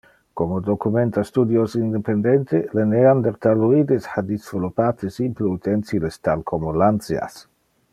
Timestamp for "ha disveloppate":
4.15-5.11